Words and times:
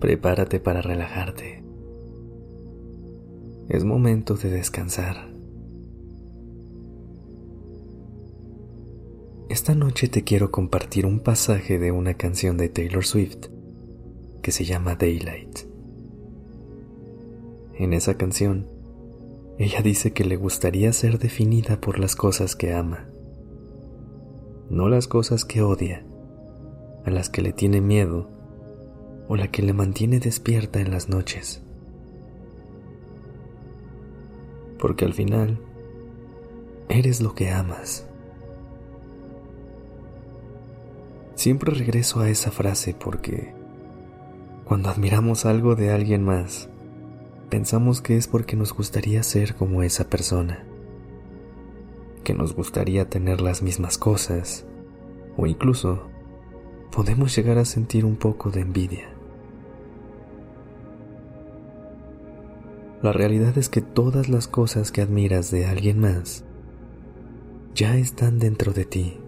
Prepárate 0.00 0.60
para 0.60 0.82
relajarte. 0.82 1.62
Es 3.68 3.84
momento 3.84 4.34
de 4.34 4.50
descansar. 4.50 5.30
Esta 9.48 9.74
noche 9.74 10.08
te 10.08 10.24
quiero 10.24 10.50
compartir 10.50 11.06
un 11.06 11.20
pasaje 11.20 11.78
de 11.78 11.92
una 11.92 12.14
canción 12.14 12.56
de 12.56 12.68
Taylor 12.68 13.04
Swift 13.04 13.48
que 14.42 14.52
se 14.52 14.64
llama 14.64 14.96
Daylight. 14.96 15.60
En 17.74 17.92
esa 17.92 18.14
canción, 18.14 18.66
ella 19.58 19.82
dice 19.82 20.12
que 20.12 20.24
le 20.24 20.36
gustaría 20.36 20.92
ser 20.92 21.18
definida 21.18 21.80
por 21.80 21.98
las 21.98 22.16
cosas 22.16 22.56
que 22.56 22.72
ama 22.72 23.10
no 24.70 24.88
las 24.88 25.08
cosas 25.08 25.44
que 25.44 25.62
odia, 25.62 26.06
a 27.04 27.10
las 27.10 27.28
que 27.28 27.42
le 27.42 27.52
tiene 27.52 27.80
miedo 27.80 28.28
o 29.30 29.36
la 29.36 29.46
que 29.46 29.62
le 29.62 29.72
mantiene 29.72 30.18
despierta 30.18 30.80
en 30.80 30.90
las 30.90 31.08
noches. 31.08 31.62
Porque 34.76 35.04
al 35.04 35.14
final, 35.14 35.60
eres 36.88 37.20
lo 37.20 37.32
que 37.36 37.48
amas. 37.48 38.08
Siempre 41.36 41.72
regreso 41.72 42.18
a 42.18 42.28
esa 42.28 42.50
frase 42.50 42.92
porque 42.92 43.54
cuando 44.64 44.90
admiramos 44.90 45.46
algo 45.46 45.76
de 45.76 45.92
alguien 45.92 46.24
más, 46.24 46.68
pensamos 47.50 48.02
que 48.02 48.16
es 48.16 48.26
porque 48.26 48.56
nos 48.56 48.74
gustaría 48.74 49.22
ser 49.22 49.54
como 49.54 49.84
esa 49.84 50.10
persona 50.10 50.66
que 52.24 52.34
nos 52.34 52.52
gustaría 52.52 53.08
tener 53.08 53.40
las 53.40 53.62
mismas 53.62 53.96
cosas 53.96 54.66
o 55.36 55.46
incluso 55.46 56.10
podemos 56.90 57.36
llegar 57.36 57.58
a 57.58 57.64
sentir 57.64 58.04
un 58.04 58.16
poco 58.16 58.50
de 58.50 58.62
envidia. 58.62 59.19
La 63.02 63.12
realidad 63.12 63.56
es 63.56 63.70
que 63.70 63.80
todas 63.80 64.28
las 64.28 64.46
cosas 64.46 64.92
que 64.92 65.00
admiras 65.00 65.50
de 65.50 65.64
alguien 65.64 66.00
más 66.00 66.44
ya 67.74 67.96
están 67.96 68.38
dentro 68.38 68.72
de 68.74 68.84
ti. 68.84 69.18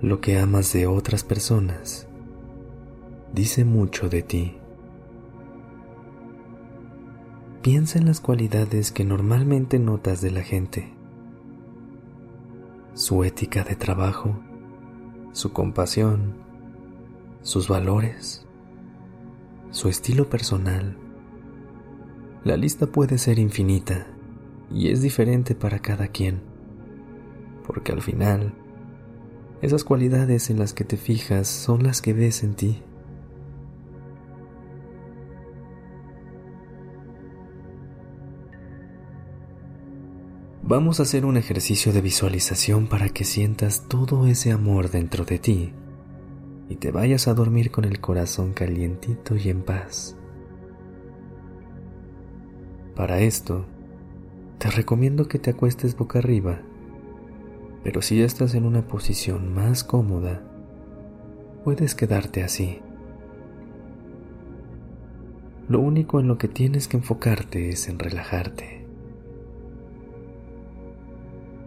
Lo 0.00 0.22
que 0.22 0.38
amas 0.38 0.72
de 0.72 0.86
otras 0.86 1.24
personas 1.24 2.08
dice 3.34 3.66
mucho 3.66 4.08
de 4.08 4.22
ti. 4.22 4.56
Piensa 7.60 7.98
en 7.98 8.06
las 8.06 8.20
cualidades 8.20 8.90
que 8.90 9.04
normalmente 9.04 9.78
notas 9.78 10.22
de 10.22 10.30
la 10.30 10.42
gente. 10.42 10.94
Su 12.94 13.24
ética 13.24 13.62
de 13.62 13.76
trabajo, 13.76 14.38
su 15.32 15.52
compasión, 15.52 16.34
sus 17.42 17.68
valores, 17.68 18.46
su 19.70 19.90
estilo 19.90 20.30
personal. 20.30 21.03
La 22.44 22.58
lista 22.58 22.86
puede 22.86 23.16
ser 23.16 23.38
infinita 23.38 24.06
y 24.70 24.90
es 24.90 25.00
diferente 25.00 25.54
para 25.54 25.78
cada 25.78 26.08
quien, 26.08 26.42
porque 27.66 27.90
al 27.90 28.02
final, 28.02 28.52
esas 29.62 29.82
cualidades 29.82 30.50
en 30.50 30.58
las 30.58 30.74
que 30.74 30.84
te 30.84 30.98
fijas 30.98 31.48
son 31.48 31.82
las 31.82 32.02
que 32.02 32.12
ves 32.12 32.42
en 32.42 32.54
ti. 32.54 32.82
Vamos 40.62 41.00
a 41.00 41.04
hacer 41.04 41.24
un 41.24 41.38
ejercicio 41.38 41.94
de 41.94 42.02
visualización 42.02 42.88
para 42.88 43.08
que 43.08 43.24
sientas 43.24 43.88
todo 43.88 44.26
ese 44.26 44.52
amor 44.52 44.90
dentro 44.90 45.24
de 45.24 45.38
ti 45.38 45.72
y 46.68 46.76
te 46.76 46.90
vayas 46.90 47.26
a 47.26 47.32
dormir 47.32 47.70
con 47.70 47.86
el 47.86 48.00
corazón 48.00 48.52
calientito 48.52 49.34
y 49.34 49.48
en 49.48 49.62
paz. 49.62 50.18
Para 52.96 53.18
esto, 53.18 53.64
te 54.58 54.70
recomiendo 54.70 55.26
que 55.26 55.38
te 55.38 55.50
acuestes 55.50 55.96
boca 55.96 56.20
arriba, 56.20 56.60
pero 57.82 58.02
si 58.02 58.18
ya 58.18 58.24
estás 58.24 58.54
en 58.54 58.64
una 58.64 58.86
posición 58.86 59.52
más 59.52 59.82
cómoda, 59.82 60.42
puedes 61.64 61.94
quedarte 61.94 62.44
así. 62.44 62.80
Lo 65.68 65.80
único 65.80 66.20
en 66.20 66.28
lo 66.28 66.38
que 66.38 66.46
tienes 66.46 66.88
que 66.88 66.98
enfocarte 66.98 67.70
es 67.70 67.88
en 67.88 67.98
relajarte. 67.98 68.86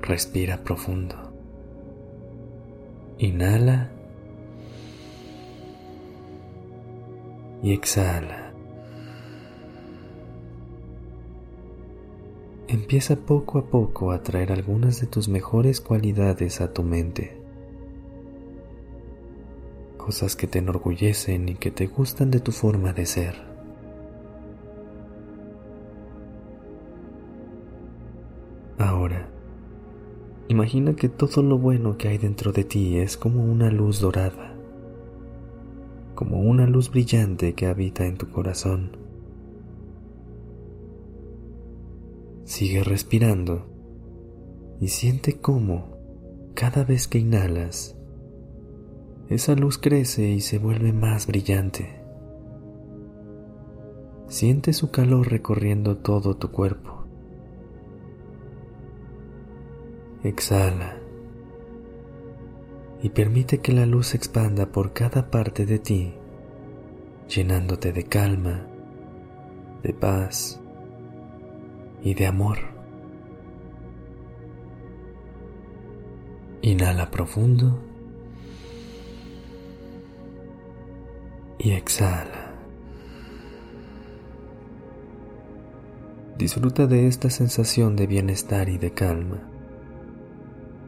Respira 0.01 0.63
profundo. 0.63 1.33
Inhala 3.17 3.91
y 7.61 7.73
exhala. 7.73 8.46
Empieza 12.67 13.15
poco 13.15 13.59
a 13.59 13.65
poco 13.65 14.11
a 14.11 14.21
traer 14.21 14.51
algunas 14.51 14.99
de 14.99 15.07
tus 15.07 15.29
mejores 15.29 15.81
cualidades 15.81 16.61
a 16.61 16.73
tu 16.73 16.83
mente. 16.83 17.37
Cosas 19.97 20.35
que 20.35 20.47
te 20.47 20.59
enorgullecen 20.59 21.49
y 21.49 21.55
que 21.55 21.71
te 21.71 21.87
gustan 21.87 22.31
de 22.31 22.39
tu 22.39 22.51
forma 22.51 22.93
de 22.93 23.05
ser. 23.05 23.35
Ahora, 28.77 29.29
Imagina 30.49 30.95
que 30.95 31.09
todo 31.09 31.43
lo 31.43 31.57
bueno 31.57 31.97
que 31.97 32.07
hay 32.07 32.17
dentro 32.17 32.53
de 32.53 32.63
ti 32.63 32.97
es 32.97 33.17
como 33.17 33.43
una 33.43 33.69
luz 33.69 33.99
dorada, 33.99 34.55
como 36.15 36.39
una 36.39 36.65
luz 36.65 36.89
brillante 36.89 37.53
que 37.53 37.65
habita 37.65 38.05
en 38.05 38.15
tu 38.15 38.29
corazón. 38.29 39.06
Sigue 42.47 42.81
respirando 42.81 43.67
y 44.79 44.87
siente 44.87 45.37
cómo, 45.41 45.97
cada 46.55 46.85
vez 46.85 47.09
que 47.09 47.19
inhalas, 47.19 47.97
esa 49.27 49.53
luz 49.53 49.77
crece 49.77 50.29
y 50.29 50.39
se 50.39 50.57
vuelve 50.57 50.93
más 50.93 51.27
brillante. 51.27 52.01
Siente 54.27 54.71
su 54.71 54.91
calor 54.91 55.29
recorriendo 55.29 55.97
todo 55.97 56.37
tu 56.37 56.49
cuerpo. 56.49 57.05
Exhala 60.23 61.01
y 63.03 63.09
permite 63.09 63.57
que 63.57 63.73
la 63.73 63.85
luz 63.85 64.07
se 64.07 64.17
expanda 64.17 64.71
por 64.71 64.93
cada 64.93 65.29
parte 65.29 65.65
de 65.65 65.79
ti, 65.79 66.13
llenándote 67.27 67.91
de 67.91 68.05
calma, 68.05 68.65
de 69.83 69.91
paz 69.93 70.61
y 72.03 72.13
de 72.13 72.27
amor. 72.27 72.57
Inhala 76.61 77.09
profundo 77.11 77.79
y 81.59 81.71
exhala. 81.71 82.53
Disfruta 86.37 86.85
de 86.87 87.07
esta 87.07 87.29
sensación 87.29 87.95
de 87.95 88.07
bienestar 88.07 88.69
y 88.69 88.77
de 88.77 88.91
calma 88.91 89.41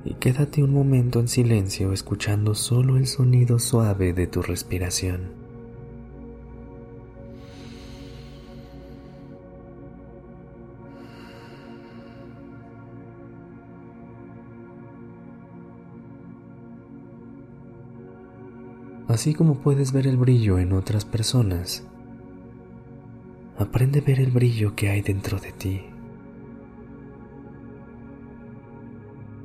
y 0.06 0.13
quédate 0.16 0.63
un 0.63 0.74
momento 0.74 1.19
en 1.19 1.28
silencio 1.28 1.92
escuchando 1.94 2.56
solo 2.56 2.98
el 2.98 3.07
sonido 3.07 3.60
suave 3.60 4.13
de 4.13 4.28
tu 4.28 4.42
respiración. 4.42 5.38
así 19.09 19.33
como 19.33 19.56
puedes 19.56 19.91
ver 19.91 20.06
el 20.06 20.17
brillo 20.17 20.59
en 20.59 20.71
otras 20.71 21.03
personas. 21.03 21.83
Aprende 23.57 24.00
a 24.00 24.03
ver 24.03 24.19
el 24.19 24.31
brillo 24.31 24.75
que 24.75 24.89
hay 24.89 25.01
dentro 25.01 25.39
de 25.39 25.51
ti. 25.51 25.81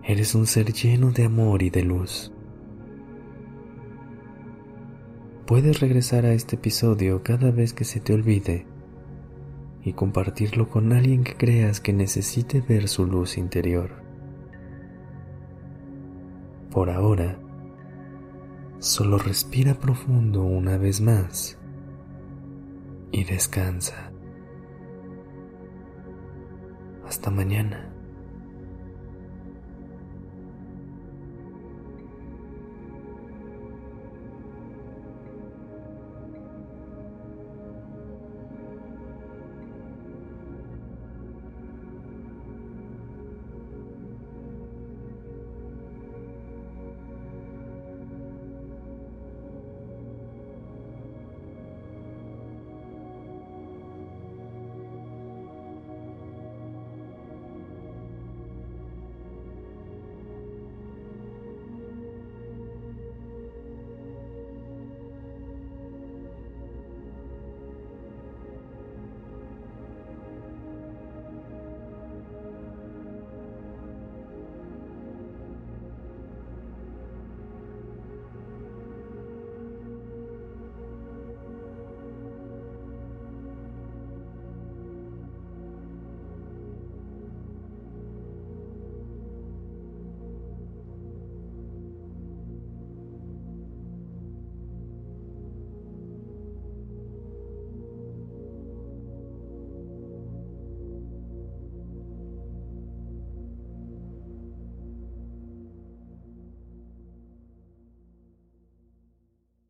Eres 0.03 0.35
un 0.35 0.47
ser 0.47 0.71
lleno 0.75 1.13
de 1.13 1.25
amor 1.25 1.63
y 1.63 1.71
de 1.71 1.83
luz. 1.83 2.31
Puedes 5.47 5.81
regresar 5.81 6.27
a 6.27 6.35
este 6.35 6.57
episodio 6.57 7.23
cada 7.23 7.51
vez 7.51 7.73
que 7.73 7.85
se 7.85 8.01
te 8.01 8.13
olvide 8.13 8.67
y 9.83 9.95
compartirlo 9.95 10.69
con 10.69 10.93
alguien 10.93 11.25
que 11.25 11.37
creas 11.37 11.81
que 11.81 11.95
necesite 11.95 12.61
ver 12.61 12.87
su 12.87 13.07
luz 13.07 13.39
interior. 13.39 13.93
Por 16.71 16.91
ahora, 16.91 17.39
Solo 18.79 19.19
respira 19.19 19.75
profundo 19.75 20.43
una 20.43 20.77
vez 20.77 21.01
más 21.01 21.59
y 23.13 23.25
descansa. 23.25 24.13
Hasta 27.07 27.31
mañana. 27.31 27.94